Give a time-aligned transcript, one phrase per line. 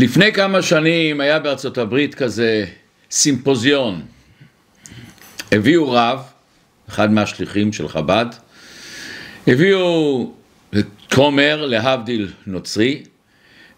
[0.00, 2.64] לפני כמה שנים היה בארצות הברית כזה
[3.10, 4.02] סימפוזיון.
[5.52, 6.20] הביאו רב,
[6.88, 8.26] אחד מהשליחים של חב"ד,
[9.46, 10.32] הביאו
[11.14, 13.02] כומר, להבדיל נוצרי,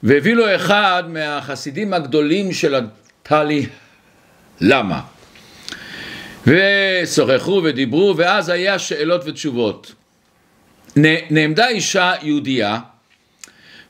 [0.02, 3.66] והביא לו אחד מהחסידים הגדולים של הטלי
[4.60, 5.00] למה.
[6.46, 9.94] ושוחחו ודיברו, ואז היה שאלות ותשובות.
[11.30, 12.78] נעמדה אישה יהודייה,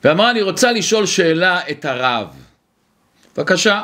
[0.04, 2.26] ואמרה, אני רוצה לשאול שאלה את הרב.
[3.36, 3.82] בבקשה.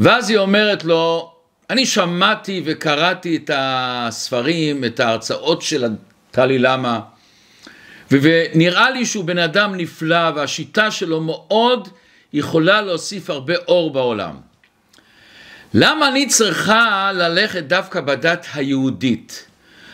[0.00, 1.32] ואז היא אומרת לו,
[1.70, 5.84] אני שמעתי וקראתי את הספרים, את ההרצאות של
[6.30, 7.00] הטלי למה,
[8.10, 11.88] ונראה לי שהוא בן אדם נפלא והשיטה שלו מאוד
[12.32, 14.36] יכולה להוסיף הרבה אור בעולם.
[15.74, 19.46] למה אני צריכה ללכת דווקא בדת היהודית?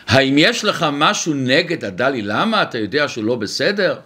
[0.07, 2.61] האם יש לך משהו נגד הדלי למה?
[2.61, 3.99] אתה יודע שהוא לא בסדר?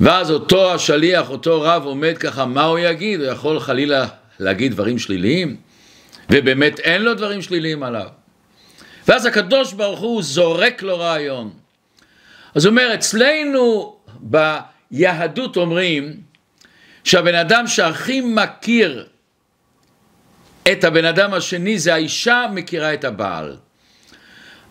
[0.00, 3.20] ואז אותו השליח, אותו רב עומד ככה, מה הוא יגיד?
[3.20, 4.06] הוא יכול חלילה
[4.40, 5.56] להגיד דברים שליליים?
[6.30, 8.08] ובאמת אין לו דברים שליליים עליו.
[9.08, 11.50] ואז הקדוש ברוך הוא זורק לו רעיון.
[12.54, 16.20] אז הוא אומר, אצלנו ביהדות אומרים
[17.04, 19.06] שהבן אדם שהכי מכיר
[20.72, 23.56] את הבן אדם השני זה האישה מכירה את הבעל.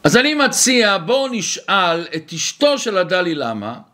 [0.04, 3.93] אז אני מציע בואו נשאל את אשתו של הדלי למה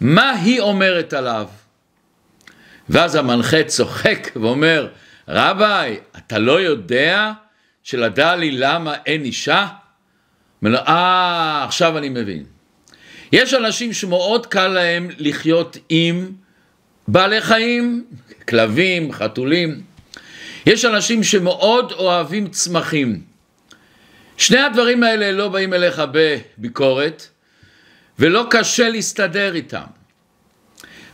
[0.00, 1.46] מה היא אומרת עליו.
[2.88, 4.88] ואז המנחה צוחק ואומר
[5.28, 7.32] רביי אתה לא יודע
[7.82, 9.66] שלדלי למה אין אישה?
[10.62, 12.44] אומר לו אה עכשיו אני מבין
[13.32, 16.32] יש אנשים שמאוד קל להם לחיות עם
[17.08, 18.04] בעלי חיים,
[18.48, 19.82] כלבים, חתולים.
[20.66, 23.20] יש אנשים שמאוד אוהבים צמחים.
[24.36, 27.28] שני הדברים האלה לא באים אליך בביקורת,
[28.20, 29.84] ולא קשה להסתדר איתם.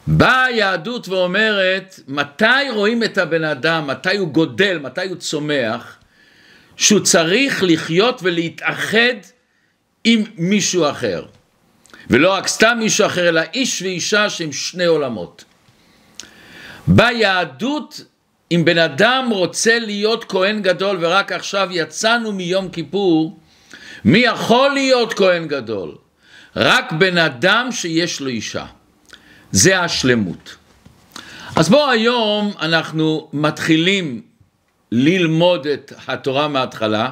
[0.07, 5.97] באה היהדות ואומרת, מתי רואים את הבן אדם, מתי הוא גודל, מתי הוא צומח,
[6.77, 9.17] שהוא צריך לחיות ולהתאחד
[10.05, 11.25] עם מישהו אחר.
[12.11, 15.45] ולא רק סתם מישהו אחר, אלא איש ואישה שהם שני עולמות.
[16.87, 18.05] ביהדות,
[18.51, 23.39] אם בן אדם רוצה להיות כהן גדול, ורק עכשיו יצאנו מיום כיפור,
[24.05, 26.06] מי יכול להיות כהן גדול?
[26.57, 28.67] רק בן אדם שיש לו אישה.
[29.53, 30.57] זה השלמות.
[31.57, 34.23] אז בואו היום אנחנו מתחילים
[34.93, 37.11] ללמוד את התורה מההתחלה,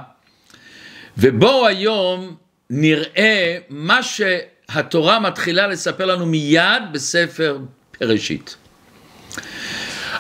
[1.19, 2.37] ובואו היום
[2.71, 4.21] נראה מה ש...
[4.69, 7.59] התורה מתחילה לספר לנו מיד בספר
[8.01, 8.57] בראשית.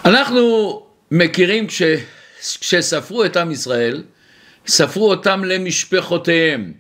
[0.05, 1.83] אנחנו מכירים כש,
[2.41, 4.03] כשספרו את עם ישראל,
[4.67, 6.73] ספרו אותם למשפחותיהם.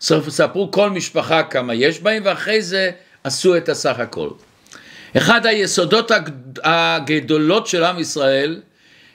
[0.00, 2.90] ספרו כל משפחה כמה יש בהם, ואחרי זה
[3.24, 4.28] עשו את הסך הכל.
[5.16, 6.10] אחד היסודות
[6.64, 8.60] הגדולות של עם ישראל,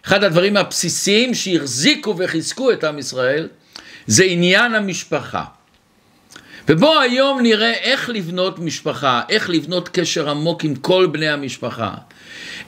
[0.06, 3.48] אחד הדברים הבסיסיים שהחזיקו וחיזקו את עם ישראל,
[4.08, 5.44] זה עניין המשפחה.
[6.68, 11.94] ובואו היום נראה איך לבנות משפחה, איך לבנות קשר עמוק עם כל בני המשפחה.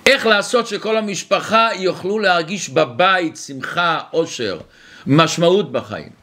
[0.05, 4.59] איך לעשות שכל המשפחה יוכלו להרגיש בבית שמחה, עושר,
[5.07, 6.22] משמעות בחיים.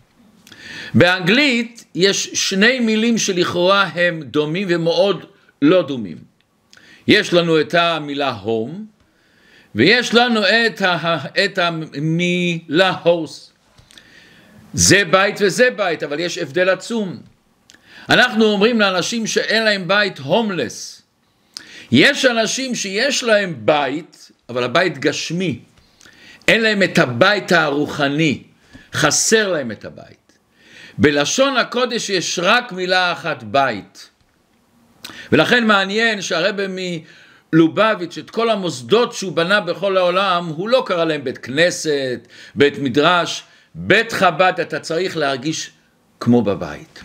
[0.95, 5.25] באנגלית יש שני מילים שלכאורה הם דומים ומאוד
[5.63, 6.19] לא דומים.
[7.07, 8.87] יש לנו את המילה הום,
[9.75, 13.53] ויש לנו את, ה, את המילה הורס.
[14.75, 17.17] זה בית וזה בית, אבל יש הבדל עצום.
[18.09, 21.03] אנחנו אומרים לאנשים שאין להם בית הומלס.
[21.93, 25.59] יש אנשים שיש להם בית, אבל הבית גשמי.
[26.49, 28.43] אין להם את הבית הרוחני,
[28.95, 30.20] חסר להם את הבית.
[31.01, 34.09] בלשון הקודש יש רק מילה אחת, בית.
[35.33, 41.25] ולכן מעניין שהרבה מלובביץ', את כל המוסדות שהוא בנה בכל העולם, הוא לא קרא להם
[41.25, 43.43] בית כנסת, בית מדרש,
[43.75, 45.71] בית חב"ד, אתה צריך להרגיש
[46.21, 47.03] כמו בבית.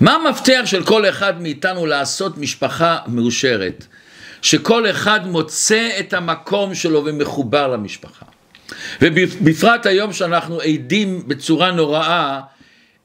[0.00, 3.86] מה המפתח של כל אחד מאיתנו לעשות משפחה מאושרת?
[4.42, 8.26] שכל אחד מוצא את המקום שלו ומחובר למשפחה.
[9.00, 12.40] ובפרט היום שאנחנו עדים בצורה נוראה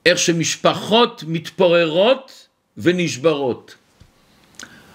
[0.05, 3.75] איך שמשפחות מתפוררות ונשברות.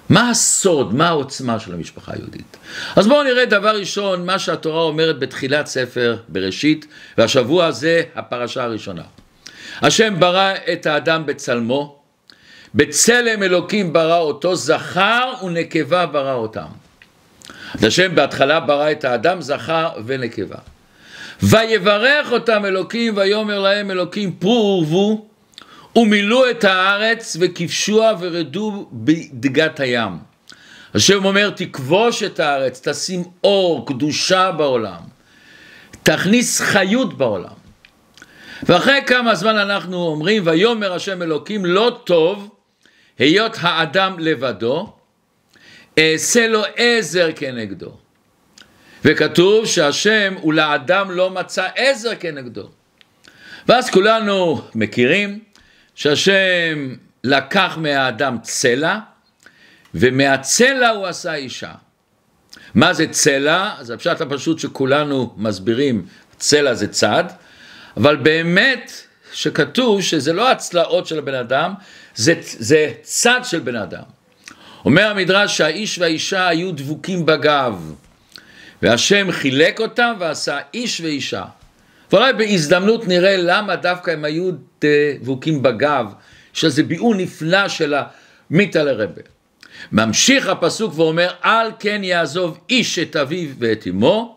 [0.08, 2.56] מה הסוד, מה העוצמה של המשפחה היהודית?
[2.96, 6.86] אז בואו נראה דבר ראשון מה שהתורה אומרת בתחילת ספר בראשית
[7.18, 9.02] והשבוע הזה הפרשה הראשונה.
[9.82, 11.98] השם ברא את האדם בצלמו,
[12.74, 16.66] בצלם אלוקים ברא אותו, זכר ונקבה ברא אותם.
[17.74, 20.58] השם בהתחלה ברא את האדם זכר ונקבה.
[21.42, 25.26] ויברך אותם אלוקים ויאמר להם אלוקים פרו ורבו
[25.96, 30.18] ומילאו את הארץ וכבשוה ורדו בדגת הים.
[30.94, 35.00] השם אומר תכבוש את הארץ, תשים אור, קדושה בעולם,
[36.02, 37.56] תכניס חיות בעולם.
[38.62, 42.48] ואחרי כמה זמן אנחנו אומרים ויאמר השם אלוקים לא טוב
[43.18, 44.92] היות האדם לבדו
[45.98, 47.92] אעשה לו עזר כנגדו
[49.06, 52.68] וכתוב שהשם הוא לאדם לא מצא עזר כנגדו
[53.68, 55.38] ואז כולנו מכירים
[55.94, 56.94] שהשם
[57.24, 58.98] לקח מהאדם צלע
[59.94, 61.72] ומהצלע הוא עשה אישה.
[62.74, 63.74] מה זה צלע?
[63.78, 66.06] אז הפשט הפשוט שכולנו מסבירים,
[66.38, 67.24] צלע זה צד,
[67.96, 68.92] אבל באמת
[69.32, 71.74] שכתוב שזה לא הצלעות של הבן אדם,
[72.14, 74.02] זה, זה צד של בן אדם.
[74.84, 77.94] אומר המדרש שהאיש והאישה היו דבוקים בגב,
[78.86, 81.42] והשם חילק אותם ועשה איש ואישה.
[82.12, 84.50] ואולי בהזדמנות נראה למה דווקא הם היו
[84.80, 86.06] דבוקים בגב,
[86.52, 87.94] שזה ביאור נפלא של
[88.50, 89.22] המיתה לרבה.
[89.92, 94.36] ממשיך הפסוק ואומר, על כן יעזוב איש את אביו ואת אמו,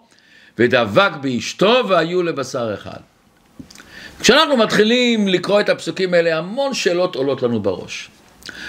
[0.60, 3.00] ודבק באשתו והיו לבשר אחד.
[4.20, 8.10] כשאנחנו מתחילים לקרוא את הפסוקים האלה, המון שאלות עולות לנו בראש.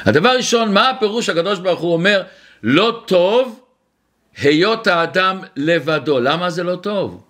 [0.05, 2.23] הדבר ראשון, מה הפירוש הקדוש ברוך הוא אומר,
[2.63, 3.60] לא טוב
[4.41, 6.21] היות האדם לבדו.
[6.21, 7.23] למה זה לא טוב?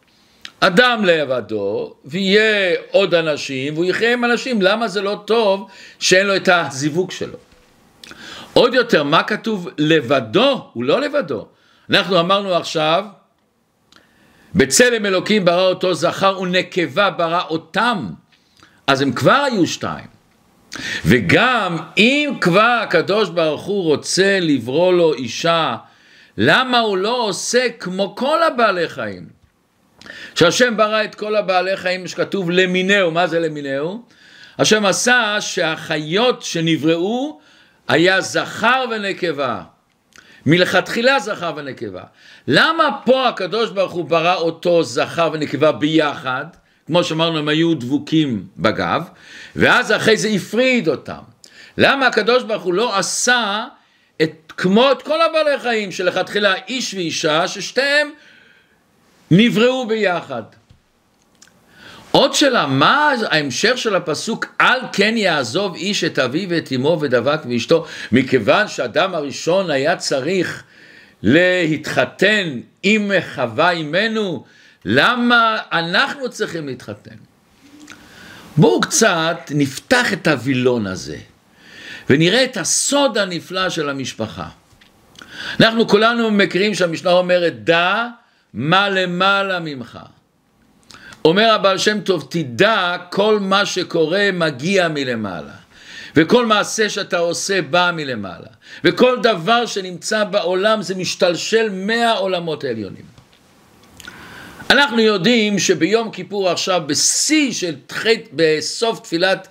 [0.61, 6.37] אדם לבדו, ויהיה עוד אנשים, והוא יחיה עם אנשים, למה זה לא טוב שאין לו
[6.37, 7.39] את הזיווג שלו?
[8.53, 10.71] עוד יותר, מה כתוב לבדו?
[10.73, 11.47] הוא לא לבדו.
[11.91, 13.05] אנחנו אמרנו עכשיו,
[14.55, 18.07] בצלם אלוקים ברא אותו זכר ונקבה ברא אותם,
[18.87, 20.07] אז הם כבר היו שתיים.
[21.05, 25.77] וגם אם כבר הקדוש ברוך הוא רוצה לברוא לו אישה,
[26.39, 29.29] למה הוא לא עושה כמו כל הבעלי חיים?
[30.35, 34.03] שהשם ברא את כל הבעלי חיים שכתוב למינהו, מה זה למינהו?
[34.59, 37.41] השם עשה שהחיות שנבראו
[37.89, 39.63] היה זכר ונקבה.
[40.47, 42.03] מלכתחילה זכר ונקבה.
[42.49, 46.45] למה פה הקדוש ברוך הוא ברא אותו זכר ונקבה ביחד?
[46.87, 49.09] כמו שאמרנו, הם היו דבוקים בגב,
[49.57, 51.21] ואז אחרי זה הפריד אותם.
[51.79, 53.65] למה הקדוש ברוך הוא לא עשה
[54.61, 58.11] כמו את כל הבעלי חיים שלכתחילה איש ואישה, ששתיהם
[59.31, 60.43] נבראו ביחד?
[62.11, 67.41] עוד שאלה, מה ההמשך של הפסוק על כן יעזוב איש את אביו ואת אמו ודבק
[67.51, 70.63] ואשתו מכיוון שאדם הראשון היה צריך
[71.23, 74.45] להתחתן עם חווה אימנו
[74.85, 77.17] למה אנחנו צריכים להתחתן?
[78.57, 81.17] בואו קצת נפתח את הווילון הזה
[82.11, 84.49] ונראה את הסוד הנפלא של המשפחה.
[85.61, 88.07] אנחנו כולנו מכירים שהמשנה אומרת דע
[88.55, 89.99] מה למעלה ממך
[91.25, 95.53] אומר הבעל שם טוב, תדע כל מה שקורה מגיע מלמעלה.
[96.17, 98.47] וכל מעשה שאתה עושה בא מלמעלה.
[98.85, 103.20] וכל דבר שנמצא בעולם זה משתלשל מהעולמות העליונים.
[104.71, 109.49] אנחנו יודעים שביום כיפור עכשיו, בשיא של תחית, בסוף תפילת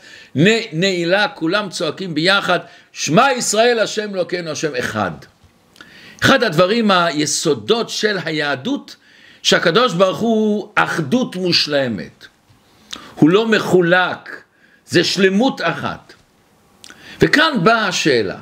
[0.73, 2.59] נעילה, כולם צועקים ביחד,
[2.91, 5.11] שמע ישראל השם אלוקינו השם אחד.
[6.21, 8.95] אחד הדברים היסודות של היהדות
[9.43, 12.27] שהקדוש ברוך הוא אחדות מושלמת.
[13.15, 14.43] הוא לא מחולק,
[14.87, 16.13] זה שלמות אחת.
[17.21, 18.37] וכאן באה השאלה.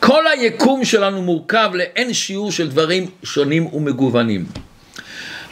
[0.00, 4.46] כל היקום שלנו מורכב לאין שיעור של דברים שונים ומגוונים.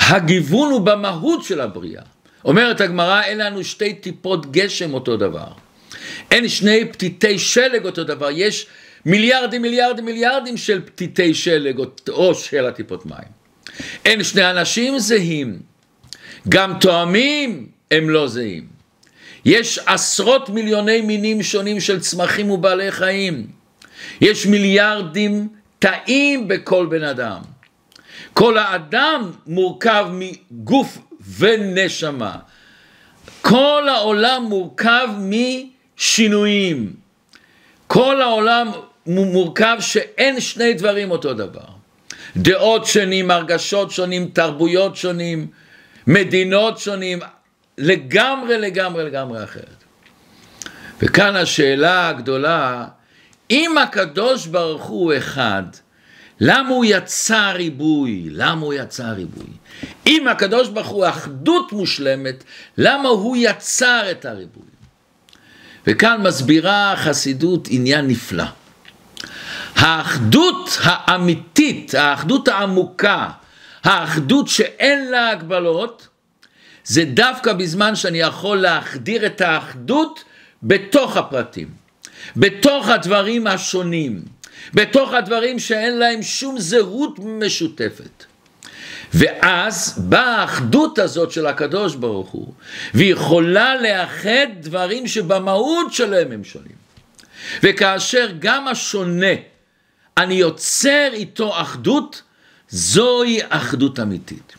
[0.09, 2.03] הגיוון הוא במהות של הבריאה.
[2.45, 5.49] אומרת הגמרא, אין לנו שתי טיפות גשם אותו דבר.
[6.31, 8.67] אין שני פתיתי שלג אותו דבר, יש
[9.07, 13.29] מיליארדים מיליארדים מיליארדים של פתיתי שלג או של הטיפות מים.
[14.05, 15.59] אין שני אנשים זהים,
[16.49, 18.67] גם תואמים הם לא זהים.
[19.45, 23.47] יש עשרות מיליוני מינים שונים של צמחים ובעלי חיים.
[24.21, 27.54] יש מיליארדים תאים בכל בן אדם.
[28.35, 30.99] כל האדם מורכב מגוף
[31.39, 32.37] ונשמה.
[33.43, 35.09] כל העולם מורכב
[35.99, 36.93] משינויים.
[37.87, 38.71] כל העולם
[39.07, 41.65] מורכב שאין שני דברים אותו דבר.
[42.37, 45.47] דעות שונים, הרגשות שונים, תרבויות שונים,
[46.07, 47.19] מדינות שונים,
[47.79, 49.85] לגמרי לגמרי לגמרי אחרת.
[51.03, 52.85] וכאן השאלה הגדולה,
[53.51, 55.63] אם הקדוש ברוך הוא אחד,
[56.47, 58.29] למה הוא יצא ריבוי?
[58.31, 59.47] למה הוא יצא ריבוי?
[60.07, 62.45] אם הקדוש ברוך הוא אחדות מושלמת,
[62.79, 64.67] למה הוא יצר את הריבוי?
[65.87, 68.45] וכאן מסבירה החסידות עניין נפלא.
[69.77, 73.29] האחדות האמיתית, האחדות העמוקה,
[73.85, 76.09] האחדות שאין לה הגבלות,
[76.85, 80.25] זה דווקא בזמן שאני יכול להחדיר את האחדות
[80.63, 81.69] בתוך הפרטים,
[82.37, 84.34] בתוך הדברים השונים.
[84.75, 88.25] בתוך הדברים שאין להם שום זהות משותפת.
[89.15, 92.53] ואז באה האחדות הזאת של הקדוש ברוך הוא,
[92.95, 96.85] ויכולה לאחד דברים שבמהות שלהם הם שונים.
[97.63, 99.35] וכאשר גם השונה,
[100.17, 102.23] אני יוצר איתו אחדות,
[102.69, 104.53] זוהי אחדות אמיתית.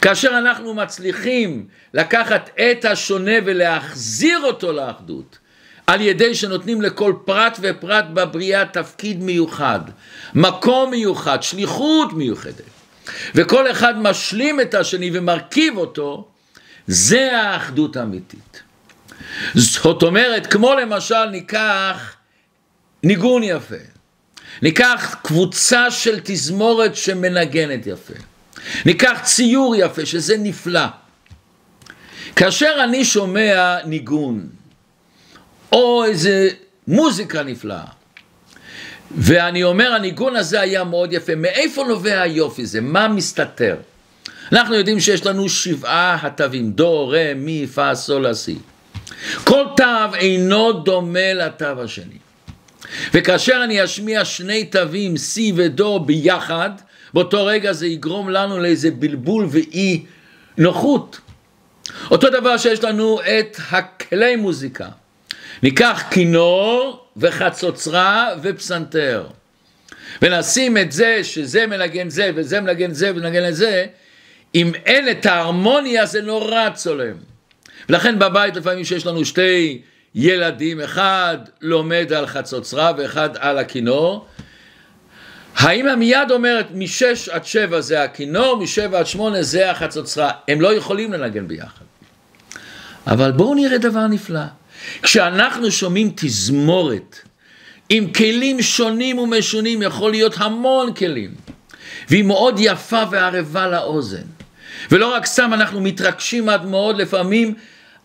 [0.00, 5.38] כאשר אנחנו מצליחים לקחת את השונה ולהחזיר אותו לאחדות,
[5.86, 9.80] על ידי שנותנים לכל פרט ופרט בבריאה תפקיד מיוחד,
[10.34, 12.62] מקום מיוחד, שליחות מיוחדת,
[13.34, 16.28] וכל אחד משלים את השני ומרכיב אותו,
[16.86, 18.62] זה האחדות האמיתית.
[19.54, 22.16] זאת אומרת, כמו למשל ניקח
[23.02, 23.76] ניגון יפה,
[24.62, 28.14] ניקח קבוצה של תזמורת שמנגנת יפה,
[28.86, 30.86] ניקח ציור יפה שזה נפלא.
[32.36, 34.48] כאשר אני שומע ניגון
[35.72, 36.48] או איזה
[36.86, 37.84] מוזיקה נפלאה
[39.18, 42.80] ואני אומר הניגון הזה היה מאוד יפה, מאיפה נובע היופי הזה?
[42.80, 43.76] מה מסתתר?
[44.52, 48.56] אנחנו יודעים שיש לנו שבעה התווים, דו, רה, מי, פה, סול, אסי.
[49.44, 52.18] כל תו אינו דומה לתו השני.
[53.14, 56.70] וכאשר אני אשמיע שני תווים, C ודו ביחד,
[57.14, 60.04] באותו רגע זה יגרום לנו לאיזה בלבול ואי
[60.58, 61.20] נוחות.
[62.10, 64.88] אותו דבר שיש לנו את הכלי מוזיקה.
[65.62, 69.26] ניקח כינור וחצוצרה ופסנתר.
[70.22, 73.86] ונשים את זה, שזה מנגן זה, וזה מנגן זה, ומנגן את זה,
[74.54, 77.16] אם אין את ההרמוניה זה נורא צולם.
[77.88, 79.82] ולכן בבית לפעמים שיש לנו שתי
[80.14, 84.26] ילדים, אחד לומד על חצוצרה ואחד על הכינור,
[85.56, 90.74] האמא מיד אומרת משש עד שבע זה הכינור, משבע עד שמונה זה החצוצרה, הם לא
[90.74, 91.84] יכולים לנגן ביחד.
[93.06, 94.40] אבל בואו נראה דבר נפלא,
[95.02, 97.18] כשאנחנו שומעים תזמורת
[97.88, 101.34] עם כלים שונים ומשונים, יכול להיות המון כלים,
[102.08, 104.26] והיא מאוד יפה וערבה לאוזן.
[104.90, 107.54] ולא רק סתם אנחנו מתרגשים עד מאוד לפעמים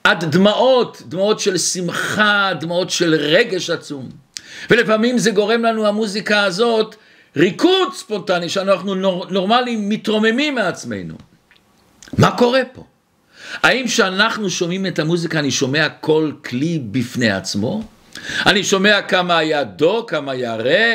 [0.03, 4.09] עד דמעות, דמעות של שמחה, דמעות של רגש עצום.
[4.69, 6.95] ולפעמים זה גורם לנו המוזיקה הזאת
[7.35, 8.95] ריקוד ספונטני שאנחנו
[9.29, 11.15] נורמלים מתרוממים מעצמנו.
[12.17, 12.83] מה קורה פה?
[13.63, 17.83] האם כשאנחנו שומעים את המוזיקה אני שומע כל כלי בפני עצמו?
[18.45, 20.93] אני שומע כמה היה דו, כמה היה רה,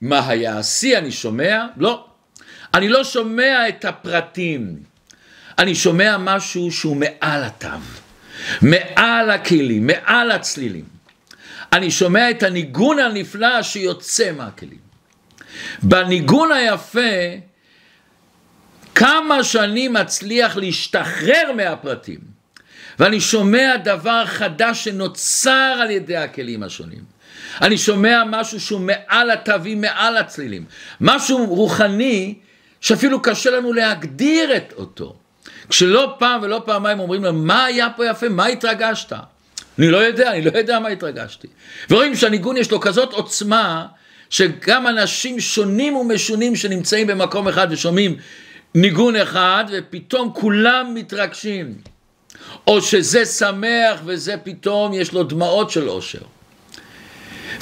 [0.00, 1.66] מה היה השיא, אני שומע?
[1.76, 2.04] לא.
[2.74, 4.76] אני לא שומע את הפרטים.
[5.58, 7.68] אני שומע משהו שהוא מעל התו,
[8.62, 10.84] מעל הכלים, מעל הצלילים.
[11.72, 14.78] אני שומע את הניגון הנפלא שיוצא מהכלים.
[15.82, 17.00] בניגון היפה,
[18.94, 22.18] כמה שאני מצליח להשתחרר מהפרטים,
[22.98, 27.14] ואני שומע דבר חדש שנוצר על ידי הכלים השונים.
[27.62, 30.64] אני שומע משהו שהוא מעל התווים, מעל הצלילים.
[31.00, 32.34] משהו רוחני
[32.80, 35.16] שאפילו קשה לנו להגדיר את אותו.
[35.68, 39.12] כשלא פעם ולא פעמיים אומרים לנו, מה היה פה יפה, מה התרגשת?
[39.78, 41.48] אני לא יודע, אני לא יודע מה התרגשתי.
[41.90, 43.86] ורואים שהניגון יש לו כזאת עוצמה,
[44.30, 48.16] שגם אנשים שונים ומשונים שנמצאים במקום אחד ושומעים
[48.74, 51.74] ניגון אחד, ופתאום כולם מתרגשים.
[52.66, 56.22] או שזה שמח וזה פתאום יש לו דמעות של אושר.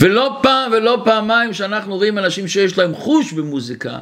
[0.01, 3.99] ולא פעם ולא פעמיים שאנחנו רואים אנשים שיש להם חוש במוזיקה,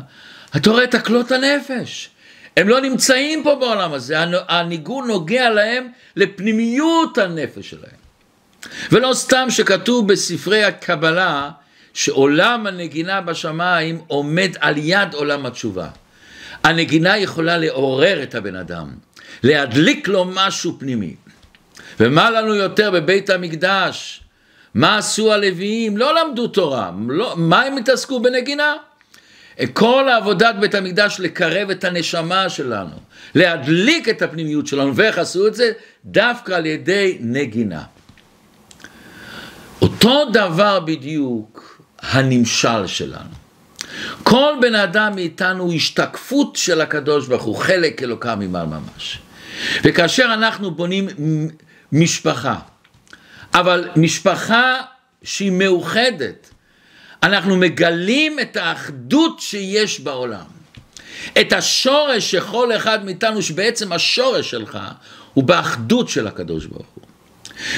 [0.56, 2.10] אתה רואה את תקלות הנפש.
[2.56, 4.16] הם לא נמצאים פה בעולם הזה,
[4.48, 8.00] הניגון נוגע להם לפנימיות הנפש שלהם.
[8.92, 11.50] ולא סתם שכתוב בספרי הקבלה
[11.94, 15.88] שעולם הנגינה בשמיים עומד על יד עולם התשובה.
[16.64, 18.88] הנגינה יכולה לעורר את הבן אדם,
[19.42, 21.14] להדליק לו משהו פנימי.
[22.00, 24.20] ומה לנו יותר בבית המקדש?
[24.74, 25.96] מה עשו הלוויים?
[25.96, 28.74] לא למדו תורה, לא, מה הם התעסקו בנגינה?
[29.72, 32.96] כל עבודת בית המקדש לקרב את הנשמה שלנו,
[33.34, 35.72] להדליק את הפנימיות שלנו, ואיך עשו את זה?
[36.04, 37.82] דווקא על ידי נגינה.
[39.82, 43.39] אותו דבר בדיוק הנמשל שלנו.
[44.22, 49.18] כל בן אדם מאיתנו הוא השתקפות של הקדוש ברוך הוא, חלק אלוקה ממעל ממש.
[49.84, 51.08] וכאשר אנחנו בונים
[51.92, 52.56] משפחה,
[53.54, 54.76] אבל משפחה
[55.22, 56.50] שהיא מאוחדת,
[57.22, 60.44] אנחנו מגלים את האחדות שיש בעולם.
[61.40, 64.78] את השורש שכל אחד מאיתנו, שבעצם השורש שלך
[65.34, 67.04] הוא באחדות של הקדוש ברוך הוא.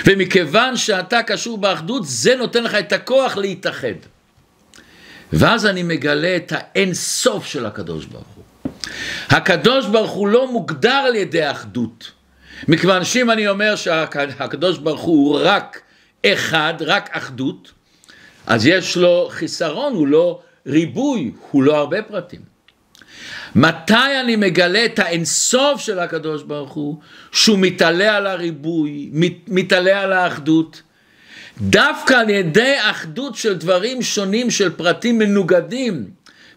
[0.07, 4.12] ומכיוון שאתה קשור באחדות, זה נותן לך את הכוח להתאחד.
[5.33, 8.73] ואז אני מגלה את האין סוף של הקדוש ברוך הוא.
[9.29, 12.11] הקדוש ברוך הוא לא מוגדר על ידי אחדות.
[12.69, 15.81] מכיוון שאם אני אומר שהקדוש ברוך הוא רק
[16.27, 17.73] אחד, רק אחדות,
[18.47, 22.41] אז יש לו חיסרון, הוא לא ריבוי, הוא לא הרבה פרטים.
[23.55, 26.97] מתי אני מגלה את האינסוף של הקדוש ברוך הוא,
[27.33, 29.11] שהוא מתעלה על הריבוי,
[29.49, 30.83] מתעלה על האחדות?
[31.63, 36.05] דווקא על ידי אחדות של דברים שונים, של פרטים מנוגדים,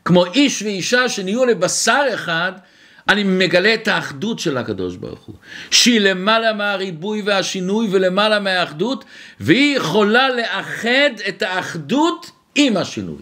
[0.05, 2.51] כמו איש ואישה שנהיו לבשר אחד,
[3.09, 5.35] אני מגלה את האחדות של הקדוש ברוך הוא,
[5.71, 9.05] שהיא למעלה מהריבוי והשינוי ולמעלה מהאחדות,
[9.39, 13.21] והיא יכולה לאחד את האחדות עם השינוי.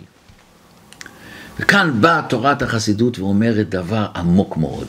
[1.59, 4.87] וכאן באה תורת החסידות ואומרת דבר עמוק מאוד.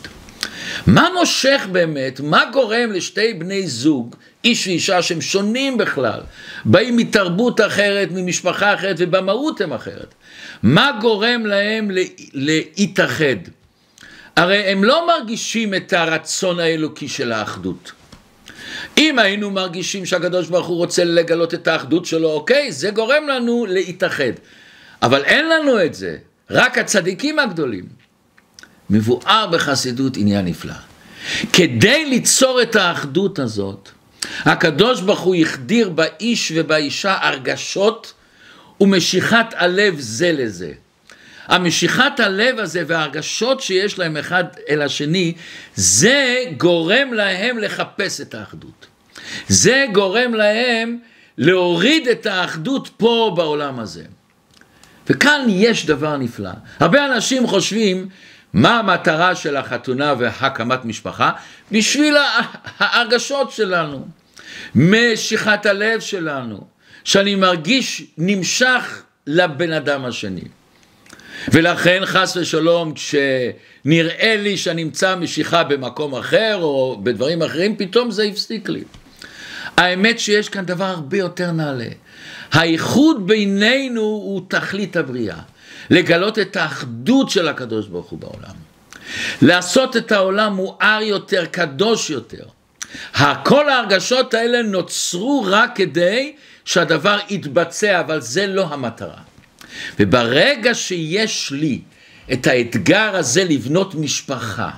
[0.87, 6.21] מה מושך באמת, מה גורם לשתי בני זוג, איש ואישה שהם שונים בכלל,
[6.65, 10.15] באים מתרבות אחרת, ממשפחה אחרת ובמהות הם אחרת,
[10.63, 11.91] מה גורם להם
[12.33, 13.37] להתאחד?
[14.37, 17.93] הרי הם לא מרגישים את הרצון האלוקי של האחדות.
[18.99, 23.67] אם היינו מרגישים שהקדוש ברוך הוא רוצה לגלות את האחדות שלו, אוקיי, זה גורם לנו
[23.69, 24.33] להתאחד.
[25.03, 26.17] אבל אין לנו את זה,
[26.51, 27.85] רק הצדיקים הגדולים.
[28.91, 30.75] מבואר בחסידות עניין נפלא.
[31.53, 33.89] כדי ליצור את האחדות הזאת,
[34.45, 38.13] הקדוש ברוך הוא החדיר באיש ובאישה הרגשות
[38.81, 40.73] ומשיכת הלב זה לזה.
[41.47, 45.35] המשיכת הלב הזה וההרגשות שיש להם אחד אל השני,
[45.75, 48.87] זה גורם להם לחפש את האחדות.
[49.49, 50.99] זה גורם להם
[51.39, 54.05] להוריד את האחדות פה בעולם הזה.
[55.09, 56.51] וכאן יש דבר נפלא.
[56.81, 58.09] הרבה אנשים חושבים
[58.55, 61.31] מה המטרה של החתונה והקמת משפחה?
[61.73, 62.17] בשביל
[62.79, 64.07] ההרגשות שלנו,
[64.75, 66.67] משיכת הלב שלנו,
[67.05, 70.45] שאני מרגיש נמשך לבן אדם השני.
[71.49, 78.23] ולכן חס ושלום כשנראה לי שאני אמצא משיכה במקום אחר או בדברים אחרים, פתאום זה
[78.23, 78.85] הפסיק לי.
[79.77, 81.89] האמת שיש כאן דבר הרבה יותר נעלה.
[82.53, 85.39] האיחוד בינינו הוא תכלית הבריאה.
[85.91, 88.55] לגלות את האחדות של הקדוש ברוך הוא בעולם.
[89.43, 92.45] לעשות את העולם מואר יותר, קדוש יותר.
[93.45, 99.21] כל ההרגשות האלה נוצרו רק כדי שהדבר יתבצע, אבל זה לא המטרה.
[99.99, 101.81] וברגע שיש לי
[102.33, 104.71] את האתגר הזה לבנות משפחה,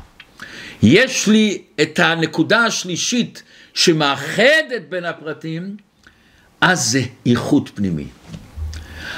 [0.83, 3.43] יש לי את הנקודה השלישית
[3.75, 5.77] שמאחדת בין הפרטים,
[6.61, 8.07] אז זה איכות פנימי.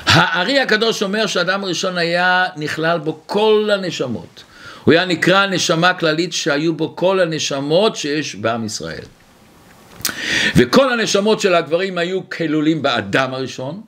[0.08, 4.44] הארי הקדוש אומר שאדם הראשון היה נכלל בו כל הנשמות.
[4.84, 9.04] הוא היה נקרא נשמה כללית שהיו בו כל הנשמות שיש בעם ישראל.
[10.56, 13.80] וכל הנשמות של הגברים היו כלולים באדם הראשון,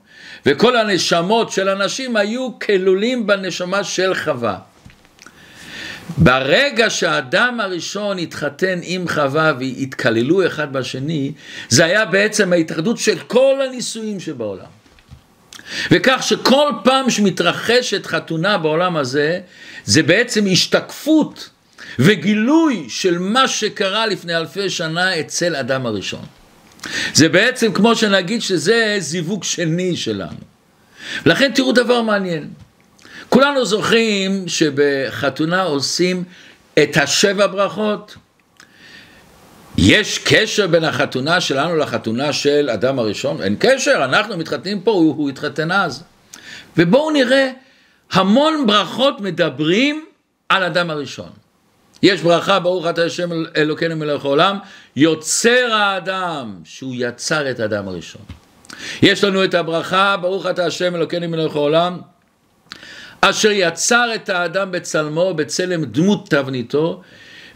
[0.45, 4.57] וכל הנשמות של הנשים היו כלולים בנשמה של חווה.
[6.17, 11.31] ברגע שהאדם הראשון התחתן עם חווה והתקללו אחד בשני,
[11.69, 14.80] זה היה בעצם ההתאחדות של כל הנישואים שבעולם.
[15.91, 19.39] וכך שכל פעם שמתרחשת חתונה בעולם הזה,
[19.85, 21.49] זה בעצם השתקפות
[21.99, 26.25] וגילוי של מה שקרה לפני אלפי שנה אצל אדם הראשון.
[27.13, 30.37] זה בעצם כמו שנגיד שזה זיווג שני שלנו.
[31.25, 32.47] לכן תראו דבר מעניין.
[33.29, 36.23] כולנו זוכרים שבחתונה עושים
[36.83, 38.15] את השבע ברכות.
[39.83, 43.41] יש קשר בין החתונה שלנו לחתונה של אדם הראשון?
[43.41, 46.03] אין קשר, אנחנו מתחתנים פה, הוא, הוא התחתן אז.
[46.77, 47.51] ובואו נראה,
[48.11, 50.05] המון ברכות מדברים
[50.49, 51.29] על אדם הראשון.
[52.03, 54.57] יש ברכה, ברוך אתה השם אלוקינו מלך העולם,
[54.95, 58.21] יוצר האדם, שהוא יצר את האדם הראשון.
[59.01, 62.01] יש לנו את הברכה, ברוך אתה השם אלוקינו מלך העולם,
[63.21, 67.01] אשר יצר את האדם בצלמו, בצלם דמות תבניתו,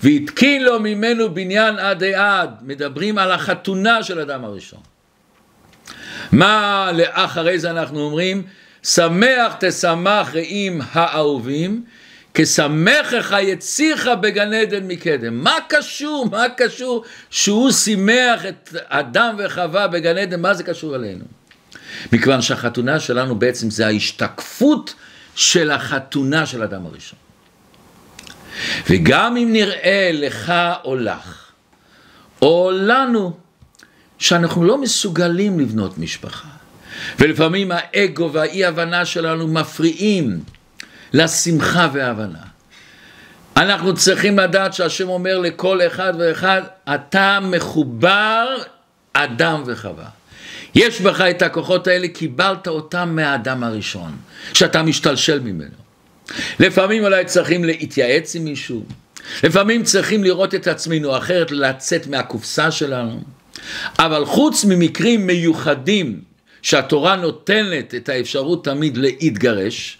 [0.03, 4.79] והתקין לו ממנו בניין עדי עד, מדברים על החתונה של אדם הראשון.
[6.31, 8.43] מה לאחרי זה אנחנו אומרים?
[8.83, 11.83] שמח תשמח רעים האהובים,
[12.33, 15.43] כשמחך יציך בגן עדן מקדם.
[15.43, 16.27] מה קשור?
[16.31, 20.41] מה קשור שהוא שימח את אדם וחווה בגן עדן?
[20.41, 21.25] מה זה קשור אלינו?
[22.11, 24.93] מכיוון שהחתונה שלנו בעצם זה ההשתקפות
[25.35, 27.24] של החתונה של אדם הראשון.
[28.89, 31.51] וגם אם נראה לך או לך,
[32.41, 33.33] או לנו,
[34.17, 36.47] שאנחנו לא מסוגלים לבנות משפחה,
[37.19, 40.39] ולפעמים האגו והאי הבנה שלנו מפריעים
[41.13, 42.39] לשמחה והבנה.
[43.57, 46.61] אנחנו צריכים לדעת שהשם אומר לכל אחד ואחד,
[46.93, 48.47] אתה מחובר
[49.13, 50.07] אדם וחווה.
[50.75, 54.17] יש בך את הכוחות האלה, קיבלת אותם מהאדם הראשון,
[54.53, 55.84] שאתה משתלשל ממנו.
[56.59, 58.83] לפעמים אולי צריכים להתייעץ עם מישהו,
[59.43, 63.21] לפעמים צריכים לראות את עצמנו אחרת, לצאת מהקופסה שלנו,
[63.99, 66.21] אבל חוץ ממקרים מיוחדים
[66.61, 69.97] שהתורה נותנת את האפשרות תמיד להתגרש,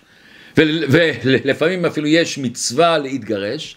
[0.58, 3.76] ולפעמים אפילו יש מצווה להתגרש,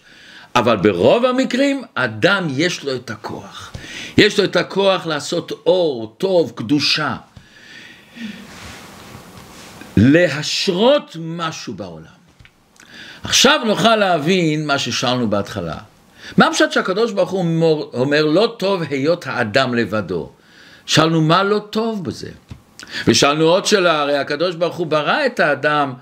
[0.55, 3.73] אבל ברוב המקרים אדם יש לו את הכוח.
[4.17, 7.15] יש לו את הכוח לעשות אור, טוב, קדושה.
[9.97, 12.18] להשרות משהו בעולם.
[13.23, 15.77] עכשיו נוכל להבין מה ששאלנו בהתחלה.
[16.37, 20.29] מה הפשט שהקדוש ברוך הוא אומר, אומר לא טוב היות האדם לבדו?
[20.85, 22.29] שאלנו מה לא טוב בזה?
[23.07, 25.93] ושאלנו עוד שאלה, הרי הקדוש ברוך הוא ברא את האדם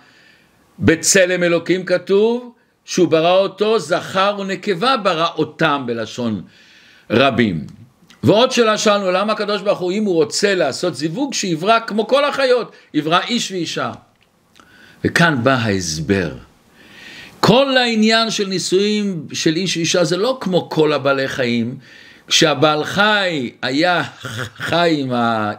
[0.80, 2.54] בצלם אלוקים כתוב
[2.86, 6.42] שהוא ברא אותו זכר ונקבה ברא אותם בלשון
[7.10, 7.68] רבים.
[8.24, 12.26] ועוד שאלה שאלנו למה הקדוש ברוך הוא אם הוא רוצה לעשות זיווג שיברא כמו כל
[12.26, 13.92] החיות יברא איש ואישה
[15.04, 16.32] וכאן בא ההסבר
[17.48, 21.78] כל העניין של נישואים של איש ואישה זה לא כמו כל הבעלי חיים.
[22.28, 24.04] כשהבעל חי היה
[24.58, 25.52] חי עם ה...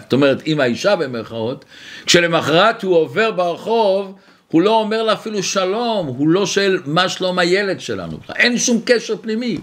[0.00, 1.64] זאת אומרת עם האישה במרכאות,
[2.06, 4.14] כשלמחרת הוא עובר ברחוב,
[4.48, 8.80] הוא לא אומר לה אפילו שלום, הוא לא שואל מה שלום הילד שלנו, אין שום
[8.84, 9.58] קשר פנימי.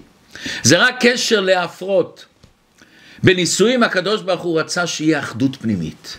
[0.64, 2.26] זה רק קשר להפרות.
[3.24, 6.18] בנישואים הקדוש ברוך הוא רצה שיהיה אחדות פנימית.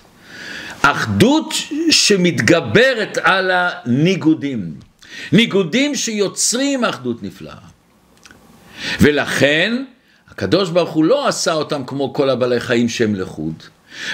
[0.83, 1.55] אחדות
[1.91, 4.92] שמתגברת על הניגודים.
[5.33, 7.55] ניגודים שיוצרים אחדות נפלאה.
[9.01, 9.85] ולכן
[10.31, 13.63] הקדוש ברוך הוא לא עשה אותם כמו כל הבעלי חיים שהם לחוד.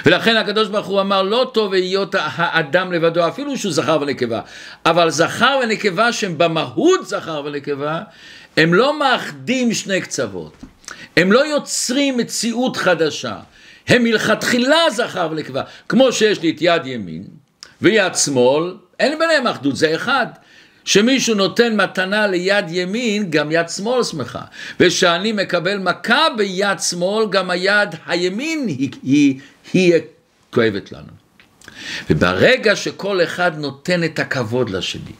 [0.05, 4.41] ולכן הקדוש ברוך הוא אמר לא טוב היות האדם לבדו אפילו שהוא זכר ונקבה.
[4.85, 8.01] אבל זכר ונקבה שהם במהות זכר ונקבה
[8.57, 10.53] הם לא מאחדים שני קצוות.
[11.17, 13.35] הם לא יוצרים מציאות חדשה.
[13.87, 15.61] הם מלכתחילה זכר ונקבה.
[15.89, 17.23] כמו שיש לי את יד ימין
[17.81, 20.27] ויד שמאל אין ביניהם אחדות זה אחד
[20.85, 24.41] שמישהו נותן מתנה ליד ימין, גם יד שמאל שמחה.
[24.79, 29.39] וכשאני מקבל מכה ביד שמאל, גם היד הימין היא, היא,
[29.73, 29.93] היא
[30.53, 31.19] כואבת לנו.
[32.09, 35.11] וברגע שכל אחד נותן את הכבוד לשני,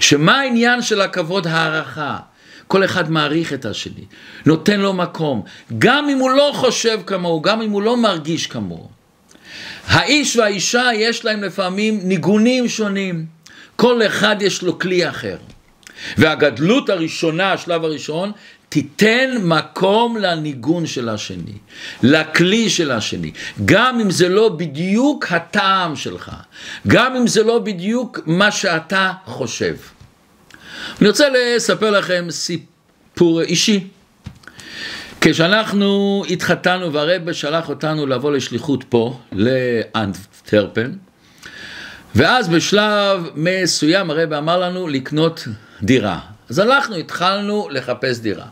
[0.00, 2.18] שמה העניין של הכבוד הערכה?
[2.66, 4.04] כל אחד מעריך את השני,
[4.46, 5.42] נותן לו מקום,
[5.78, 8.88] גם אם הוא לא חושב כמוהו, גם אם הוא לא מרגיש כמוהו.
[9.86, 13.26] האיש והאישה יש להם לפעמים ניגונים שונים.
[13.76, 15.36] כל אחד יש לו כלי אחר.
[16.18, 18.32] והגדלות הראשונה, השלב הראשון,
[18.68, 21.58] תיתן מקום לניגון של השני,
[22.02, 23.32] לכלי של השני,
[23.64, 26.30] גם אם זה לא בדיוק הטעם שלך,
[26.86, 29.74] גם אם זה לא בדיוק מה שאתה חושב.
[31.00, 33.86] אני רוצה לספר לכם סיפור אישי.
[35.20, 40.92] כשאנחנו התחתנו והרב שלח אותנו לבוא לשליחות פה, לאנטרפן,
[42.14, 45.48] ואז בשלב מסוים הרב אמר לנו לקנות
[45.82, 46.18] דירה.
[46.50, 48.46] אז הלכנו, התחלנו לחפש דירה.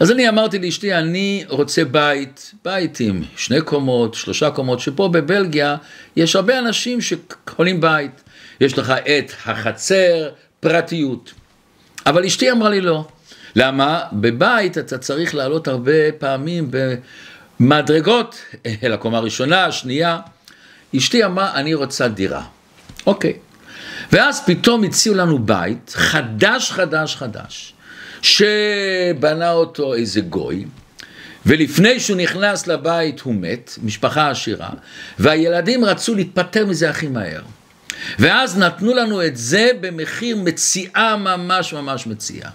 [0.00, 5.76] אז אני אמרתי לאשתי, אני רוצה בית, בית עם שני קומות, שלושה קומות, שפה בבלגיה
[6.16, 8.22] יש הרבה אנשים שקונים בית.
[8.60, 10.28] יש לך את החצר,
[10.60, 11.32] פרטיות.
[12.06, 13.04] אבל אשתי אמרה לי לא.
[13.56, 14.02] למה?
[14.12, 16.70] בבית אתה צריך לעלות הרבה פעמים
[17.60, 18.36] במדרגות,
[18.82, 20.18] אל הקומה הראשונה, השנייה.
[20.96, 22.42] אשתי אמרה, אני רוצה דירה.
[23.06, 23.32] אוקיי.
[24.12, 27.72] ואז פתאום הציעו לנו בית חדש, חדש, חדש,
[28.22, 30.64] שבנה אותו איזה גוי,
[31.46, 34.70] ולפני שהוא נכנס לבית הוא מת, משפחה עשירה,
[35.18, 37.42] והילדים רצו להתפטר מזה הכי מהר.
[38.18, 42.50] ואז נתנו לנו את זה במחיר מציאה ממש ממש מציאה.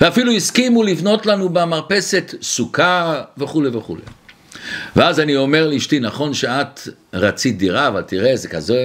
[0.00, 4.02] ואפילו הסכימו לבנות לנו במרפסת סוכה וכולי וכולי.
[4.96, 6.80] ואז אני אומר לאשתי, נכון שאת
[7.12, 8.84] רצית דירה, אבל תראה, זה כזה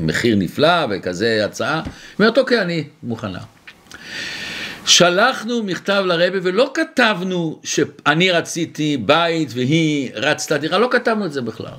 [0.00, 1.82] מחיר נפלא וכזה הצעה.
[1.84, 3.38] היא אומרת, אוקיי, אני מוכנה.
[4.86, 11.42] שלחנו מכתב לרבה ולא כתבנו שאני רציתי בית והיא רצתה דירה, לא כתבנו את זה
[11.42, 11.76] בכלל.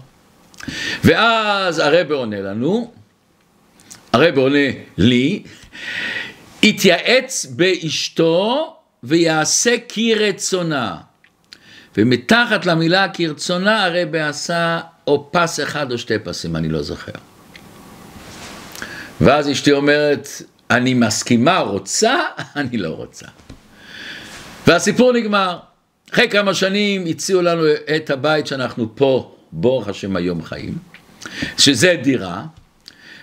[1.03, 2.91] ואז הרבה עונה לנו,
[4.13, 5.43] הרבה עונה לי,
[6.63, 10.95] התייעץ באשתו ויעשה כרצונה.
[11.97, 17.11] ומתחת למילה כרצונה הרבי עשה או פס אחד או שתי פסים, אני לא זוכר.
[19.21, 20.27] ואז אשתי אומרת,
[20.71, 22.19] אני מסכימה, רוצה,
[22.55, 23.25] אני לא רוצה.
[24.67, 25.57] והסיפור נגמר.
[26.13, 27.63] אחרי כמה שנים הציעו לנו
[27.95, 30.77] את הבית שאנחנו פה, ברוך השם היום חיים,
[31.57, 32.43] שזה דירה,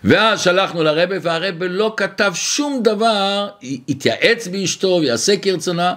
[0.05, 3.49] ואז שלחנו לרבה, והרבה לא כתב שום דבר,
[3.89, 5.95] התייעץ באשתו ויעשה כרצונה,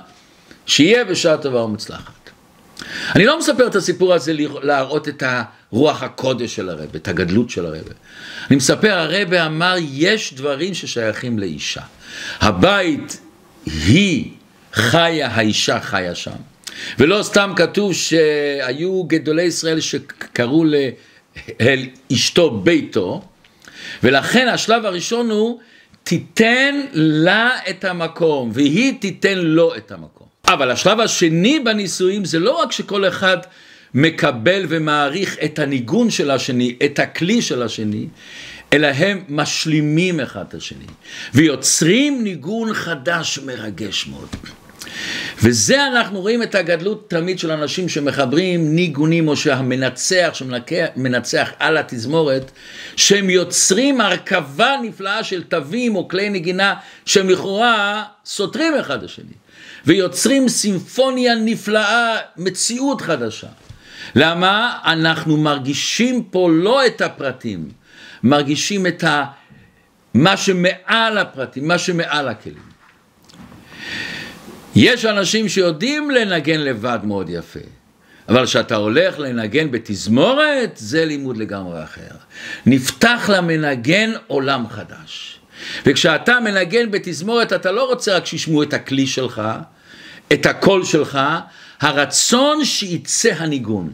[0.65, 2.16] שיהיה בשעה טובה ומוצלחת.
[3.15, 7.65] אני לא מספר את הסיפור הזה להראות את הרוח הקודש של הרב, את הגדלות של
[7.65, 7.83] הרב.
[8.47, 11.81] אני מספר, הרב אמר, יש דברים ששייכים לאישה.
[12.39, 13.21] הבית
[13.65, 14.31] היא
[14.73, 16.31] חיה, האישה חיה שם.
[16.99, 20.65] ולא סתם כתוב שהיו גדולי ישראל שקראו
[21.61, 23.23] אל אשתו ביתו,
[24.03, 25.59] ולכן השלב הראשון הוא
[26.03, 30.26] תיתן לה את המקום, והיא תיתן לו את המקום.
[30.47, 33.37] אבל השלב השני בנישואים זה לא רק שכל אחד
[33.93, 38.07] מקבל ומעריך את הניגון של השני, את הכלי של השני,
[38.73, 40.85] אלא הם משלימים אחד את השני,
[41.33, 44.27] ויוצרים ניגון חדש מרגש מאוד.
[45.43, 52.51] וזה אנחנו רואים את הגדלות תמיד של אנשים שמחברים ניגונים או שהמנצח שמנצח על התזמורת
[52.95, 56.73] שהם יוצרים הרכבה נפלאה של תווים או כלי נגינה
[57.05, 59.33] שהם לכאורה סותרים אחד השני
[59.87, 63.47] ויוצרים סימפוניה נפלאה, מציאות חדשה.
[64.15, 64.79] למה?
[64.85, 67.69] אנחנו מרגישים פה לא את הפרטים,
[68.23, 69.25] מרגישים את ה...
[70.13, 72.67] מה שמעל הפרטים, מה שמעל הכלים.
[74.75, 77.59] יש אנשים שיודעים לנגן לבד מאוד יפה,
[78.29, 82.15] אבל כשאתה הולך לנגן בתזמורת, זה לימוד לגמרי אחר.
[82.65, 85.39] נפתח למנגן עולם חדש.
[85.85, 89.41] וכשאתה מנגן בתזמורת, אתה לא רוצה רק שישמעו את הכלי שלך,
[90.33, 91.19] את הקול שלך,
[91.81, 93.91] הרצון שיצא הניגון.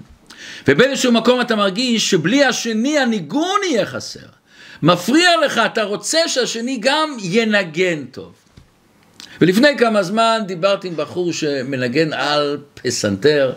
[0.67, 4.19] ובאיזשהו מקום אתה מרגיש שבלי השני הניגון יהיה חסר.
[4.81, 8.33] מפריע לך, אתה רוצה שהשני גם ינגן טוב.
[9.41, 13.53] ולפני כמה זמן דיברתי עם בחור שמנגן על פסנתר,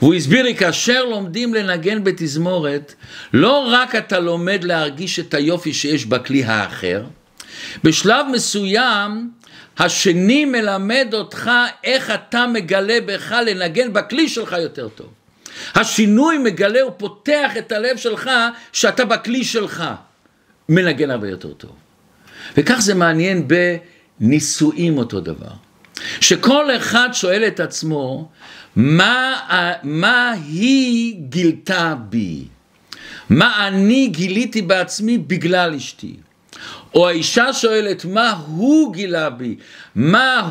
[0.00, 2.94] והוא הסביר לי, כאשר לומדים לנגן בתזמורת,
[3.32, 7.04] לא רק אתה לומד להרגיש את היופי שיש בכלי האחר,
[7.84, 9.30] בשלב מסוים
[9.78, 11.50] השני מלמד אותך
[11.84, 15.08] איך אתה מגלה בך לנגן בכלי שלך יותר טוב.
[15.74, 18.30] השינוי מגלה ופותח את הלב שלך
[18.72, 19.84] שאתה בכלי שלך
[20.68, 21.70] מנגן הרבה יותר טוב.
[22.56, 23.48] וכך זה מעניין
[24.20, 25.52] בנישואים אותו דבר.
[26.20, 28.28] שכל אחד שואל את עצמו,
[28.76, 32.44] מה, מה היא גילתה בי?
[33.30, 36.16] מה אני גיליתי בעצמי בגלל אשתי?
[36.94, 39.56] או האישה שואלת, מה הוא גילה בי?
[39.94, 40.50] מה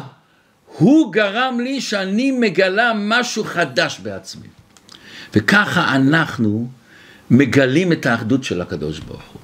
[0.77, 4.47] הוא גרם לי שאני מגלה משהו חדש בעצמי?
[5.36, 6.67] וככה אנחנו
[7.32, 9.41] מגלים את האחדות של הקדוש ברוך הוא.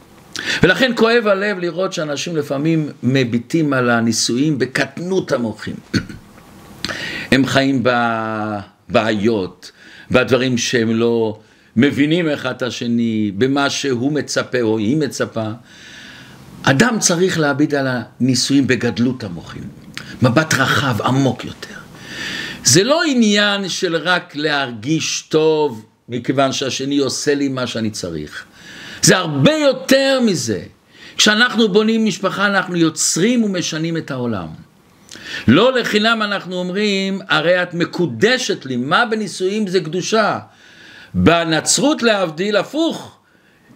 [0.64, 5.76] ולכן כואב הלב לראות שאנשים לפעמים מביטים על הנישואים בקטנות המוחים.
[7.32, 7.84] הם חיים
[8.90, 9.72] בבעיות,
[10.12, 11.40] בדברים שהם לא
[11.76, 15.50] מבינים אחד את השני, במה שהוא מצפה או היא מצפה.
[16.70, 19.64] אדם צריך להביט על הנישואים בגדלות המוחים,
[20.22, 21.76] מבט רחב, עמוק יותר.
[22.64, 28.46] זה לא עניין של רק להרגיש טוב מכיוון שהשני עושה לי מה שאני צריך.
[29.02, 30.64] זה הרבה יותר מזה.
[31.18, 34.48] כשאנחנו בונים משפחה אנחנו יוצרים ומשנים את העולם.
[35.48, 40.40] לא לחינם אנחנו אומרים, הרי את מקודשת לי, מה בנישואים זה קדושה?
[41.14, 43.18] בנצרות להבדיל, הפוך,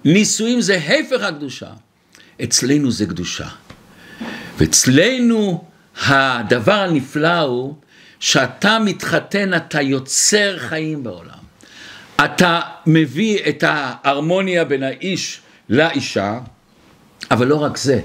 [0.05, 1.69] נישואים זה הפך הקדושה.
[2.43, 3.47] אצלנו זה קדושה.
[4.57, 5.63] ואצלנו
[6.07, 7.75] הדבר הנפלא הוא
[8.19, 11.41] שאתה מתחתן, אתה יוצר חיים בעולם.
[12.25, 16.39] אתה מביא את ההרמוניה בין האיש לאישה,
[17.31, 17.99] אבל לא רק זה.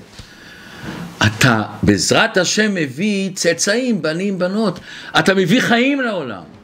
[1.26, 4.80] אתה בעזרת השם מביא צאצאים, בנים, בנות.
[5.18, 6.55] אתה מביא חיים לעולם.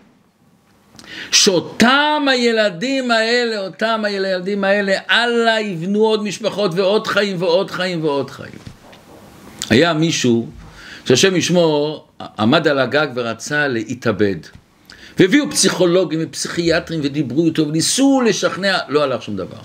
[1.31, 8.31] שאותם הילדים האלה, אותם הילדים האלה, אללה יבנו עוד משפחות ועוד חיים ועוד חיים ועוד
[8.31, 8.59] חיים.
[9.71, 10.49] היה מישהו
[11.05, 12.07] שהשם ישמור
[12.39, 14.37] עמד על הגג ורצה להתאבד.
[15.19, 19.57] והביאו פסיכולוגים ופסיכיאטרים ודיברו איתו וניסו לשכנע, לא הלך שום דבר.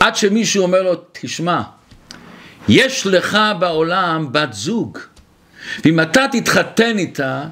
[0.00, 1.62] עד שמישהו אומר לו, תשמע,
[2.68, 4.98] יש לך בעולם בת זוג,
[5.84, 7.44] ואם אתה תתחתן איתה,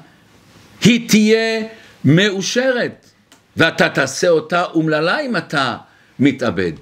[0.81, 1.63] היא תהיה
[2.05, 3.09] מאושרת,
[3.57, 5.77] ואתה תעשה אותה אומללה אם אתה
[6.19, 6.73] מתאבד.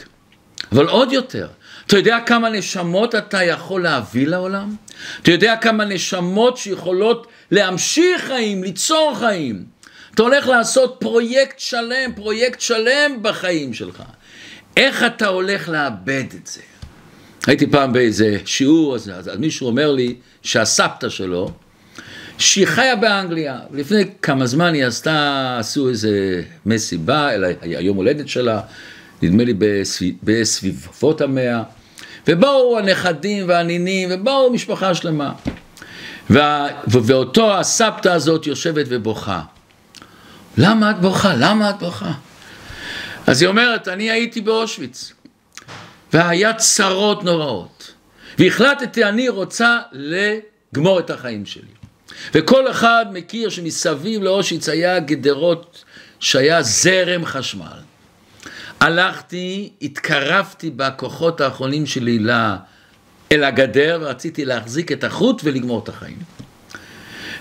[0.71, 1.47] אבל עוד יותר,
[1.87, 4.75] אתה יודע כמה נשמות אתה יכול להביא לעולם?
[5.21, 9.65] אתה יודע כמה נשמות שיכולות להמשיך חיים, ליצור חיים.
[10.15, 14.03] אתה הולך לעשות פרויקט שלם, פרויקט שלם בחיים שלך.
[14.77, 16.61] איך אתה הולך לאבד את זה?
[17.47, 21.51] הייתי פעם באיזה שיעור, אז, אז, מישהו אומר לי שהסבתא שלו,
[22.41, 28.61] שהיא חיה באנגליה, לפני כמה זמן היא עשתה, עשו איזה מסיבה, אלא היום הולדת שלה,
[29.21, 31.63] נדמה לי בסביב, בסביבות המאה,
[32.27, 35.33] ובאו הנכדים והנינים, ובאו משפחה שלמה.
[36.29, 39.41] וה, ואותו הסבתא הזאת יושבת ובוכה.
[40.57, 41.33] למה את בוכה?
[41.35, 42.11] למה את בוכה?
[43.27, 45.13] אז היא אומרת, אני הייתי באושוויץ,
[46.13, 47.93] והיה צרות נוראות,
[48.39, 51.80] והחלטתי, אני רוצה לגמור את החיים שלי.
[52.33, 55.83] וכל אחד מכיר שמסביב לאושוויץ היה גדרות
[56.19, 57.81] שהיה זרם חשמל.
[58.79, 62.19] הלכתי, התקרבתי בכוחות האחרונים שלי
[63.31, 66.17] אל הגדר, ורציתי להחזיק את החוט ולגמור את החיים.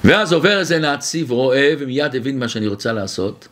[0.05, 3.49] ואז עובר איזה נאצי ורואה, ומיד הבין מה שאני רוצה לעשות,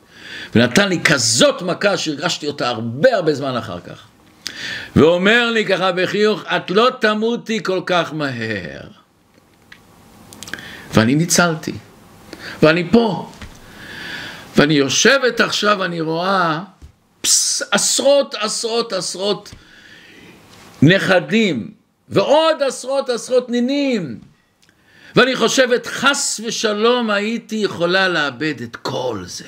[0.54, 4.06] ונתן לי כזאת מכה שהרגשתי אותה הרבה הרבה זמן אחר כך.
[4.96, 8.80] ואומר לי ככה בחיוך, את לא תמותי כל כך מהר.
[10.94, 11.72] ואני ניצלתי,
[12.62, 13.30] ואני פה.
[14.56, 16.60] ואני יושבת עכשיו, אני רואה
[17.20, 19.50] פס, עשרות עשרות עשרות
[20.82, 21.70] נכדים,
[22.08, 24.18] ועוד עשרות עשרות נינים.
[25.16, 29.44] ואני חושבת, חס ושלום הייתי יכולה לאבד את כל זה.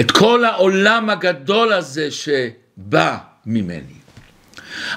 [0.00, 3.97] את כל העולם הגדול הזה שבא ממני.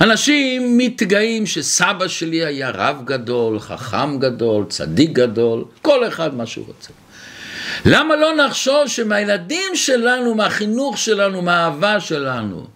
[0.02, 6.66] אנשים מתגאים שסבא שלי היה רב גדול, חכם גדול, צדיק גדול, כל אחד מה שהוא
[6.68, 6.90] רוצה.
[7.86, 12.68] למה לא נחשוב שמהילדים שלנו, מהחינוך שלנו, מהאהבה שלנו,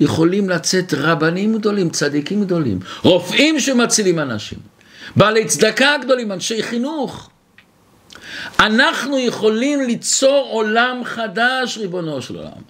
[0.00, 4.58] יכולים לצאת רבנים גדולים, צדיקים גדולים, רופאים שמצילים אנשים,
[5.16, 7.30] בעלי צדקה גדולים, אנשי חינוך.
[8.60, 12.69] אנחנו יכולים ליצור עולם חדש, ריבונו של עולם.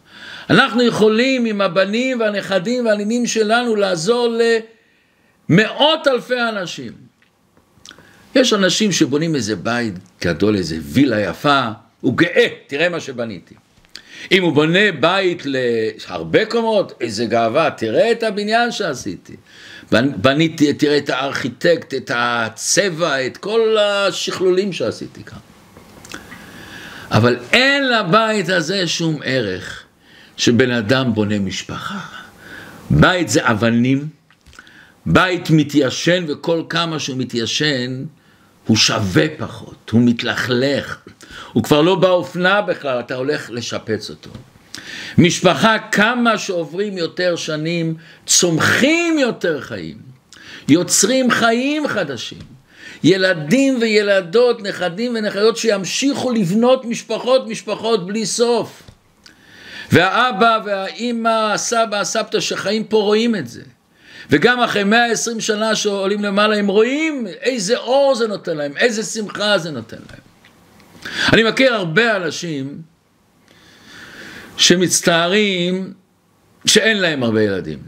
[0.50, 4.38] אנחנו יכולים עם הבנים והנכדים והנינים שלנו לעזור
[5.48, 6.92] למאות אלפי אנשים.
[8.34, 11.68] יש אנשים שבונים איזה בית גדול, איזה וילה יפה,
[12.00, 13.54] הוא גאה, תראה מה שבניתי.
[14.32, 19.36] אם הוא בונה בית להרבה קומות, איזה גאווה, תראה את הבניין שעשיתי.
[20.16, 25.38] בניתי, תראה את הארכיטקט, את הצבע, את כל השכלולים שעשיתי כאן.
[27.10, 29.80] אבל אין לבית הזה שום ערך
[30.40, 31.98] שבן אדם בונה משפחה.
[32.90, 34.09] בית זה אבנים,
[35.07, 38.05] בית מתיישן וכל כמה שהוא מתיישן
[38.66, 40.98] הוא שווה פחות, הוא מתלכלך,
[41.53, 44.31] הוא כבר לא באופנה בכלל, אתה הולך לשפץ אותו.
[45.18, 47.94] משפחה, כמה שעוברים יותר שנים,
[48.26, 49.98] צומחים יותר חיים,
[50.68, 52.38] יוצרים חיים חדשים.
[53.05, 58.89] ילדים וילדות, נכדים ונכדות שימשיכו לבנות משפחות, משפחות בלי סוף.
[59.92, 63.62] והאבא והאימא, הסבא, הסבתא שחיים פה רואים את זה.
[64.31, 69.59] וגם אחרי 120 שנה שעולים למעלה הם רואים איזה אור זה נותן להם, איזה שמחה
[69.59, 70.20] זה נותן להם.
[71.33, 72.83] אני מכיר הרבה אנשים
[74.57, 75.92] שמצטערים
[76.66, 77.79] שאין להם הרבה ילדים.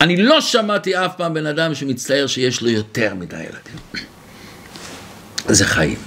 [0.00, 4.06] אני לא שמעתי אף פעם בן אדם שמצטער שיש לו יותר מדי ילדים.
[5.48, 5.98] זה חיים.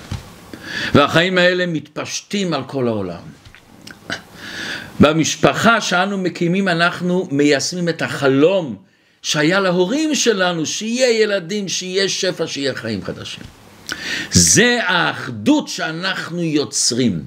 [0.93, 3.42] והחיים האלה מתפשטים על כל העולם.
[4.99, 8.75] במשפחה שאנו מקימים אנחנו מיישמים את החלום
[9.21, 13.43] שהיה להורים שלנו, שיהיה ילדים, שיהיה שפע, שיהיה חיים חדשים.
[14.32, 17.23] זה האחדות שאנחנו יוצרים.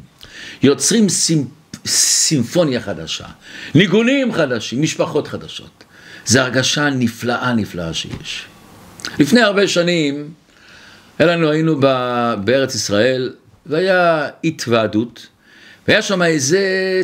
[0.62, 1.48] יוצרים סימפ...
[1.86, 3.24] סימפוניה חדשה,
[3.74, 5.84] ניגונים חדשים, משפחות חדשות.
[6.26, 8.44] זו הרגשה נפלאה נפלאה שיש.
[9.18, 10.30] לפני הרבה שנים,
[11.20, 11.80] לנו, היינו
[12.44, 13.32] בארץ ישראל,
[13.66, 15.26] והיה התוועדות,
[15.88, 17.02] והיה שם איזה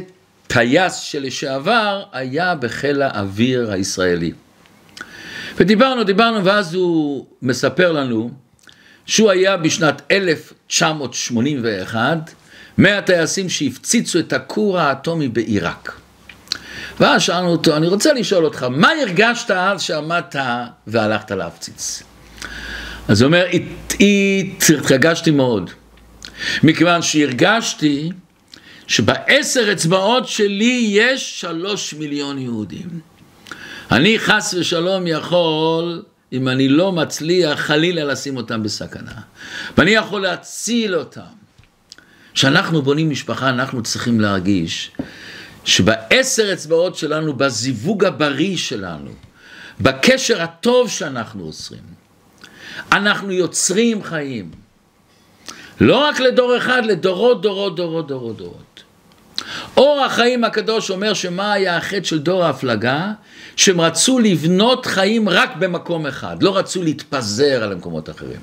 [0.53, 4.33] טייס שלשעבר היה בחיל האוויר הישראלי.
[5.57, 8.31] ודיברנו, דיברנו, ואז הוא מספר לנו
[9.07, 12.35] שהוא היה בשנת 1981
[12.79, 15.93] מהטייסים שהפציצו את הכור האטומי בעיראק.
[17.01, 20.37] ואז שאלנו אותו, אני רוצה לשאול אותך, מה הרגשת אז שעמדת
[20.87, 22.03] והלכת להפציץ?
[23.09, 23.47] אז הוא אומר,
[24.01, 25.71] התרגשתי מאוד,
[26.63, 28.11] מכיוון שהרגשתי
[28.87, 33.01] שבעשר אצבעות שלי יש שלוש מיליון יהודים.
[33.93, 39.21] אני חס ושלום יכול, אם אני לא מצליח, חלילה לשים אותם בסכנה.
[39.79, 41.21] ואני יכול להציל אותם.
[42.35, 44.91] כשאנחנו בונים משפחה, אנחנו צריכים להרגיש
[45.65, 49.11] שבעשר אצבעות שלנו, בזיווג הבריא שלנו,
[49.81, 51.83] בקשר הטוב שאנחנו עושים,
[52.93, 54.51] אנחנו יוצרים חיים.
[55.81, 58.72] לא רק לדור אחד, לדורות, דורות, דורות, דורות.
[59.77, 63.13] אור החיים הקדוש אומר שמה היה החטא של דור ההפלגה?
[63.57, 68.41] שהם רצו לבנות חיים רק במקום אחד, לא רצו להתפזר על המקומות האחרים.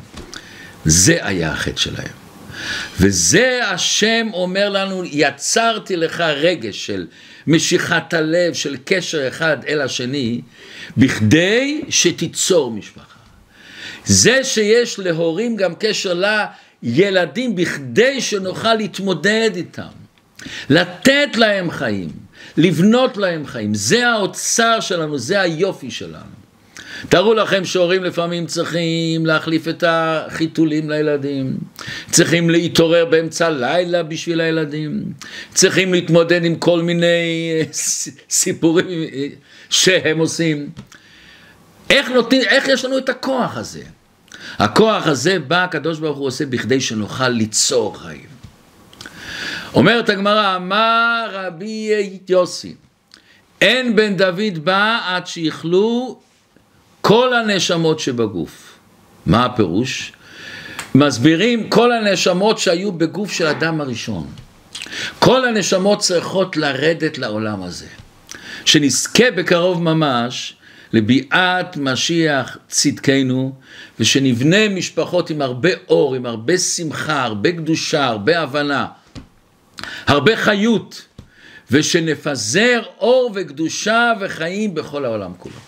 [0.85, 2.29] זה היה החטא שלהם.
[2.99, 7.07] וזה השם אומר לנו, יצרתי לך רגש של
[7.47, 10.41] משיכת הלב, של קשר אחד אל השני,
[10.97, 13.19] בכדי שתיצור משפחה.
[14.05, 16.21] זה שיש להורים גם קשר
[16.83, 19.83] לילדים, בכדי שנוכל להתמודד איתם,
[20.69, 22.09] לתת להם חיים.
[22.57, 23.73] לבנות להם חיים.
[23.73, 26.39] זה האוצר שלנו, זה היופי שלנו.
[27.09, 31.57] תארו לכם שהורים לפעמים צריכים להחליף את החיתולים לילדים,
[32.11, 35.03] צריכים להתעורר באמצע הלילה בשביל הילדים,
[35.53, 37.63] צריכים להתמודד עם כל מיני אה,
[38.29, 39.27] סיפורים אה,
[39.69, 40.69] שהם עושים.
[41.89, 43.83] איך, נותנים, איך יש לנו את הכוח הזה?
[44.57, 48.28] הכוח הזה בא הקדוש ברוך הוא עושה בכדי שנוכל ליצור חיים.
[49.73, 51.91] אומרת הגמרא, אמר רבי
[52.29, 52.75] יוסי,
[53.61, 56.19] אין בן דוד בא עד שיכלו
[57.01, 58.79] כל הנשמות שבגוף.
[59.25, 60.13] מה הפירוש?
[60.95, 64.27] מסבירים כל הנשמות שהיו בגוף של אדם הראשון.
[65.19, 67.87] כל הנשמות צריכות לרדת לעולם הזה.
[68.65, 70.55] שנזכה בקרוב ממש
[70.93, 73.55] לביאת משיח צדקנו,
[73.99, 78.85] ושנבנה משפחות עם הרבה אור, עם הרבה שמחה, הרבה קדושה, הרבה הבנה,
[80.07, 81.05] הרבה חיות,
[81.71, 85.59] ושנפזר אור וקדושה וחיים בכל העולם כולו.